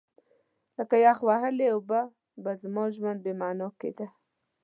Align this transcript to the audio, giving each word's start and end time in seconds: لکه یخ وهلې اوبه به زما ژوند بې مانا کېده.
لکه 0.77 0.95
یخ 1.05 1.19
وهلې 1.27 1.67
اوبه 1.75 1.99
به 2.43 2.51
زما 2.61 2.85
ژوند 2.95 3.19
بې 3.25 3.33
مانا 3.41 3.67
کېده. 3.79 4.07